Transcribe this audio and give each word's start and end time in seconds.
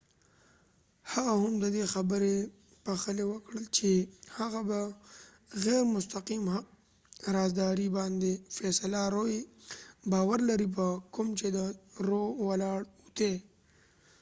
هغه 1.11 1.33
هم 1.43 1.53
ددې 1.63 1.83
خبری 1.93 2.37
پخلی 2.85 3.25
وکړ 3.27 3.55
چې 3.77 3.89
هغه 4.37 4.59
په 4.69 4.79
غیر 5.63 5.83
مستقیم 5.95 6.43
حق 6.55 6.67
د 7.21 7.23
رازداری 7.35 7.87
باندي 7.97 8.33
باور 10.11 10.39
لري 10.49 10.67
په 10.77 10.85
کوم 11.15 11.27
چې 11.39 11.47
د 11.57 11.59
روroe 12.05 12.31
فیصله 12.37 12.43
ولاړه 12.47 12.89
ده 13.17 13.33